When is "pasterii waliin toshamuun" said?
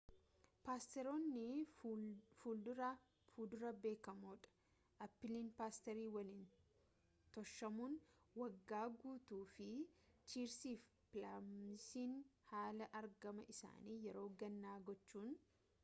5.59-7.99